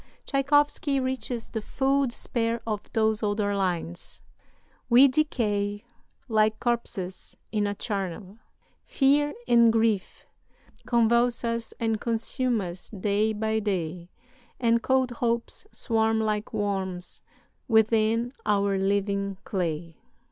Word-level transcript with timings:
Tschaikowsky 0.25 0.99
reaches 0.99 1.49
the 1.49 1.61
full 1.61 2.07
despair 2.07 2.59
of 2.65 2.91
those 2.93 3.21
other 3.21 3.55
lines 3.55 4.23
"'We 4.89 5.09
decay 5.09 5.83
Like 6.27 6.59
corpses 6.59 7.37
in 7.51 7.67
a 7.67 7.75
charnel; 7.75 8.39
fear 8.83 9.35
and 9.47 9.71
grief 9.71 10.25
Convulse 10.87 11.43
us 11.43 11.71
and 11.79 12.01
consume 12.01 12.61
us 12.61 12.89
day 12.89 13.31
by 13.31 13.59
day, 13.59 14.09
And 14.59 14.81
cold 14.81 15.11
hopes 15.11 15.67
swarm 15.71 16.19
like 16.19 16.51
worms 16.51 17.21
within 17.67 18.33
our 18.43 18.79
living 18.79 19.37
clay.' 19.43 19.97